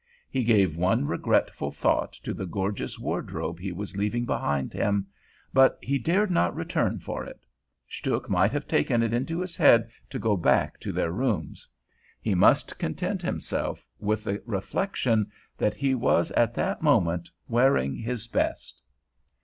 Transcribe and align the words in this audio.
He 0.31 0.43
gave 0.43 0.75
one 0.75 1.05
regretful 1.05 1.69
thought 1.69 2.11
to 2.23 2.33
the 2.33 2.47
gorgeous 2.47 2.97
wardrobe 2.97 3.59
he 3.59 3.71
was 3.71 3.95
leaving 3.95 4.25
behind 4.25 4.73
him; 4.73 5.05
but 5.53 5.77
he 5.79 5.99
dared 5.99 6.31
not 6.31 6.55
return 6.55 6.97
for 6.97 7.23
it. 7.23 7.45
Stuhk 7.87 8.27
might 8.27 8.51
have 8.51 8.67
taken 8.67 9.03
it 9.03 9.13
into 9.13 9.41
his 9.41 9.55
head 9.55 9.91
to 10.09 10.17
go 10.17 10.35
back 10.35 10.79
to 10.79 10.91
their 10.91 11.11
rooms. 11.11 11.69
He 12.19 12.33
must 12.33 12.79
content 12.79 13.21
himself 13.21 13.85
with 13.99 14.23
the 14.23 14.41
reflection 14.47 15.31
that 15.55 15.75
he 15.75 15.93
was 15.93 16.31
at 16.31 16.55
that 16.55 16.81
moment 16.81 17.29
wearing 17.47 17.93
his 17.95 18.25
best. 18.25 18.81